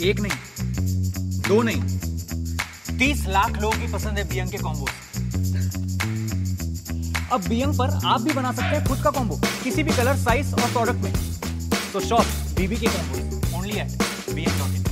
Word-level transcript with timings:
एक 0.00 0.20
नहीं, 0.20 0.32
दो 1.48 1.62
नहीं। 1.62 2.98
तीस 2.98 3.24
लाख 3.28 3.60
लोगों 3.60 3.78
की 3.80 3.92
पसंद 3.92 4.18
है 4.18 4.24
बियंग 4.28 4.50
के 4.50 4.58
कॉम्बो 4.58 4.86
अब 7.32 7.48
बियंग 7.48 7.76
पर 7.78 7.98
आप 8.06 8.20
भी 8.22 8.32
बना 8.32 8.52
सकते 8.52 8.76
हैं 8.76 8.84
खुद 8.86 9.02
का 9.04 9.10
कॉम्बो 9.10 9.40
किसी 9.64 9.82
भी 9.82 9.96
कलर 9.96 10.16
साइज़ 10.18 10.54
और 10.54 10.70
प्रोडक्ट 10.72 11.02
में। 11.04 11.12
तो 11.92 12.00
शॉप 12.00 12.26
बीबी 12.56 12.76
के 12.76 12.86
combo 12.86 13.58
only 13.58 13.78
at 13.80 13.88
BM 14.34 14.58
dot 14.58 14.76
in 14.76 14.89